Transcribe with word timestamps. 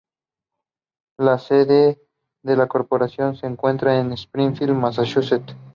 La 1.19 1.37
sede 1.37 2.01
de 2.41 2.55
la 2.57 2.65
corporación 2.65 3.35
se 3.35 3.45
encuentra 3.45 3.99
en 3.99 4.11
Springfield, 4.13 4.73
Massachusetts. 4.73 5.55